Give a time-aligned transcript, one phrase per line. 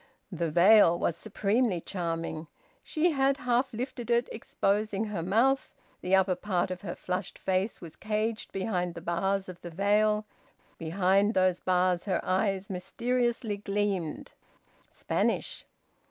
[0.31, 2.47] The veil was supremely charming.
[2.81, 5.69] She had half lifted it, exposing her mouth;
[6.01, 10.25] the upper part of her flushed face was caged behind the bars of the veil;
[10.79, 14.31] behind those bars her eyes mysteriously gleamed...
[14.89, 15.65] Spanish!